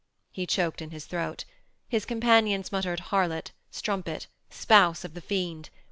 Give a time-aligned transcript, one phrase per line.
[0.31, 1.45] He choked in his throat.
[1.87, 5.69] His companions muttered Harlot; Strumpet; Spouse of the Fiend.